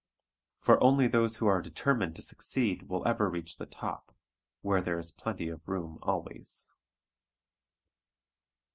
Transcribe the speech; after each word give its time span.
For 0.57 0.83
only 0.83 1.07
those 1.07 1.35
who 1.35 1.45
are 1.45 1.61
determined 1.61 2.15
to 2.15 2.23
succeed 2.23 2.89
will 2.89 3.07
ever 3.07 3.29
reach 3.29 3.57
the 3.57 3.67
top, 3.67 4.11
where 4.63 4.81
there 4.81 4.97
is 4.97 5.11
plenty 5.11 5.47
of 5.47 5.67
room 5.67 5.99
always. 6.01 6.73